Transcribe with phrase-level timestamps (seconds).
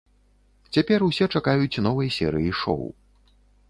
[0.77, 2.81] Цяпер усе чакаюць новай серыі шоў.